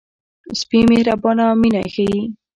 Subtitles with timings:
[0.59, 2.21] سپي مهرباني او مینه ښيي.